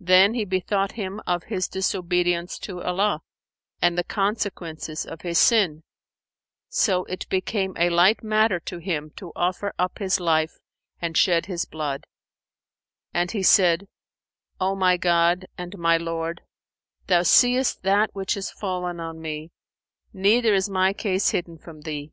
[0.00, 3.20] [FN#477] Then he bethought him of his disobedience to Allah,
[3.80, 5.84] and the consequences of his sin;
[6.68, 10.58] so it became a light matter to him to offer up his life
[11.00, 12.08] and shed his blood;
[13.14, 13.86] and he said,
[14.58, 16.42] "O my God and my Lord,
[17.06, 19.52] Thou seest that which is fallen on me;
[20.12, 22.10] neither is my case hidden from Thee.